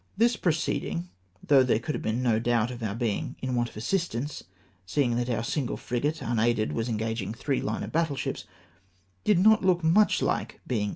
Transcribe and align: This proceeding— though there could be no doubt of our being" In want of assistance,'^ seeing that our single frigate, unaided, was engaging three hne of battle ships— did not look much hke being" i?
This 0.17 0.35
proceeding— 0.35 1.11
though 1.47 1.61
there 1.61 1.77
could 1.77 2.01
be 2.01 2.11
no 2.11 2.39
doubt 2.39 2.71
of 2.71 2.81
our 2.81 2.95
being" 2.95 3.35
In 3.43 3.53
want 3.53 3.69
of 3.69 3.77
assistance,'^ 3.77 4.41
seeing 4.83 5.15
that 5.17 5.29
our 5.29 5.43
single 5.43 5.77
frigate, 5.77 6.23
unaided, 6.23 6.71
was 6.73 6.89
engaging 6.89 7.35
three 7.35 7.61
hne 7.61 7.83
of 7.83 7.91
battle 7.91 8.15
ships— 8.15 8.45
did 9.25 9.37
not 9.37 9.63
look 9.63 9.83
much 9.83 10.19
hke 10.19 10.53
being" 10.67 10.89
i? 10.89 10.89